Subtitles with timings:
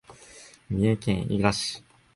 [0.67, 1.83] 三重県伊賀市